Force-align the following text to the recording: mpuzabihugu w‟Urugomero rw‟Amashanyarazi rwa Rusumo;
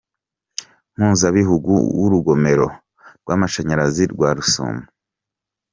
mpuzabihugu 0.95 1.71
w‟Urugomero 1.99 2.67
rw‟Amashanyarazi 3.21 4.03
rwa 4.13 4.29
Rusumo; 4.37 4.83